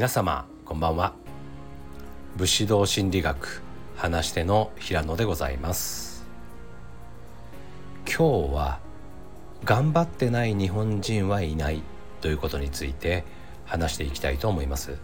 [0.00, 1.12] 皆様こんばんは。
[2.34, 3.60] 武士道心理学
[3.96, 6.24] 話し手の平野でございます。
[8.06, 8.78] 今日は
[9.62, 11.82] 頑張ってない日本人はいない
[12.22, 13.24] ということについて
[13.66, 14.96] 話していきたいと思います。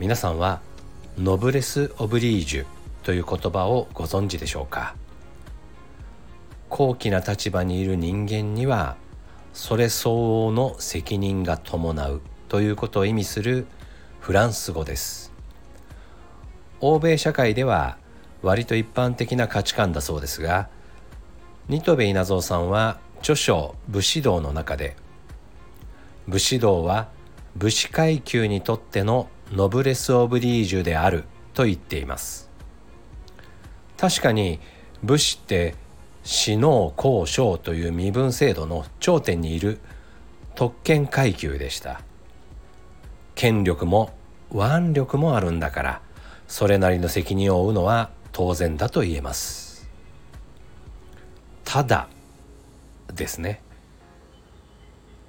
[0.00, 0.60] 皆さんは
[1.16, 2.66] ノブレス・オブリージュ
[3.04, 4.96] という言葉をご存知でしょうか？
[6.70, 8.96] 高貴な立場にいる人間には
[9.52, 13.66] それ相応の責任が伴うということを意味する
[14.20, 15.32] フランス語です。
[16.80, 17.96] 欧米社会では
[18.42, 20.68] 割と一般的な価値観だそうですが
[21.68, 24.94] 新渡戸稲造さんは著書「武士道」の中で
[26.28, 27.08] 武士道は
[27.56, 31.24] 武士階級にとってのノブレス・オブリージュである
[31.54, 32.50] と言っています。
[33.96, 34.60] 確かに
[35.02, 35.74] 武士って
[36.22, 39.80] 死能公将という身分制度の頂点にいる
[40.54, 42.00] 特権階級でした。
[43.36, 44.10] 権力も
[44.50, 46.00] 腕力もあるんだから
[46.48, 49.88] それなりの責任を負うのは当然だと言えます。
[51.64, 52.08] ただ
[53.14, 53.60] ですね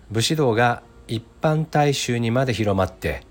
[0.09, 3.23] 武士道が一般大衆にまで広まって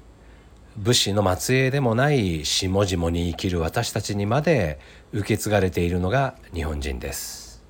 [0.77, 4.79] 武士の末裔でもない下々に生きる私たちにまで
[5.13, 7.65] 受け継がれているのが日本人です。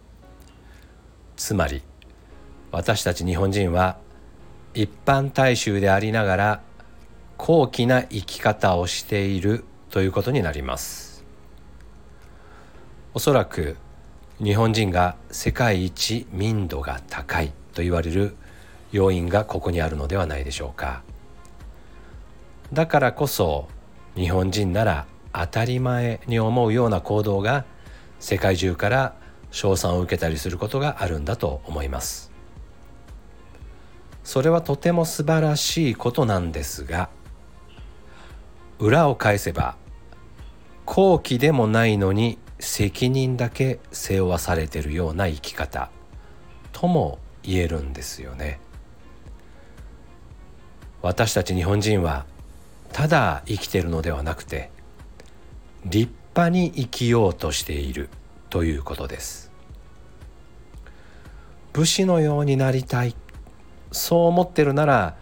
[1.36, 1.82] つまり
[2.72, 3.98] 私たち日本人は
[4.74, 6.62] 一般大衆でありながら
[7.38, 11.24] 高貴な生き方をしているということになります。
[13.14, 13.76] おそらく
[14.42, 18.36] 日本人が世界一民度が高いと言われる
[18.92, 21.02] 要因がここにあるのではないでしょうか。
[22.72, 23.68] だからこそ
[24.14, 27.64] 日本人なら当たり前に思うような行動が
[28.18, 29.14] 世界中から
[29.50, 32.32] 称賛を受けたりすることがあるんだと思います。
[34.24, 37.08] それはとても素晴らしいことなんですが
[38.78, 39.76] 裏を返せば
[40.84, 45.90] 後期でもないのに責任だけ背負わされてるような生き方
[46.72, 48.60] とも言えるんですよね。
[51.02, 52.26] 私たち日本人は
[52.92, 54.70] ただ生きてるのではなくて
[55.84, 58.08] 立派に生きようとしている
[58.50, 59.50] ということです。
[61.72, 63.14] 武士のようになりたい。
[63.92, 65.16] そう思ってるなら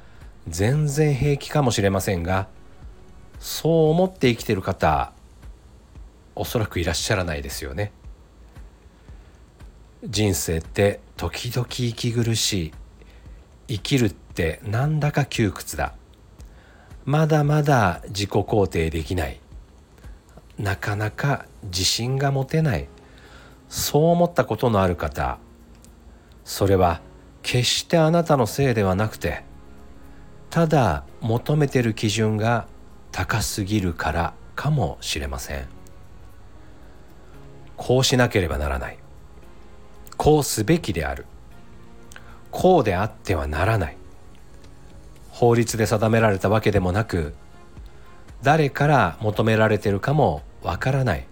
[0.48, 2.48] 全然平気かもしれませんが
[3.38, 5.12] そう思って生きてる方
[6.34, 7.92] おそらくいらっしゃらないですよね。
[10.04, 12.72] 人生って時々息苦しい。
[13.68, 15.94] 生きるってなんだか窮屈だ。
[17.04, 19.40] まだまだ自己肯定できない。
[20.58, 22.88] なかなか自信が持てない。
[23.74, 25.38] そう思ったことのある方
[26.44, 27.00] それは
[27.42, 29.42] 決してあなたのせいではなくて
[30.48, 32.68] ただ求めてる基準が
[33.16, 35.66] 高すぎるからかもしれません。
[37.76, 38.98] こうしなければならない。
[40.16, 41.24] こうすべきである。
[42.50, 43.96] こうであってはならない。
[45.30, 47.34] 法律で定められたわけでもなく
[48.42, 51.28] 誰から求められてるかもわからない。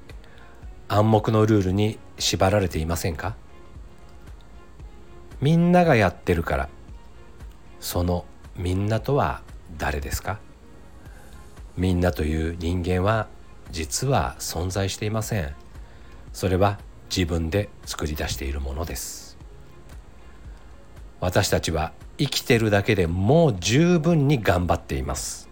[0.87, 3.35] 暗黙のルールに縛られていませんか？
[5.41, 6.69] みんながやってるから。
[7.81, 9.43] そのみんなとは
[9.79, 10.39] 誰ですか？
[11.77, 13.29] みんなという人間は
[13.71, 15.55] 実は存在していません。
[16.33, 16.79] それは
[17.15, 19.39] 自分で作り出しているものです。
[21.21, 25.49] 私たちは生きてるだけでもう十分に頑張っています。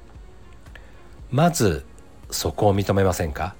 [1.31, 1.87] まず
[2.31, 3.55] そこを認めませんか？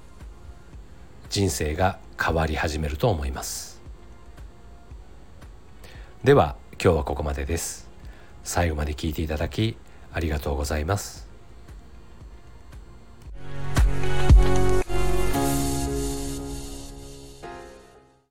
[1.29, 3.81] 人生が変わり始めると思います。
[6.23, 7.89] では今日はここまでです。
[8.43, 9.77] 最後まで聞いていただき
[10.11, 11.30] ありがとうございます。